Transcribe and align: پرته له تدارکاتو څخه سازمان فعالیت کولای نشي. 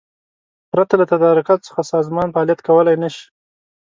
پرته 0.71 0.93
له 0.99 1.05
تدارکاتو 1.13 1.67
څخه 1.67 1.81
سازمان 1.93 2.27
فعالیت 2.33 2.59
کولای 2.67 2.95
نشي. 3.03 3.25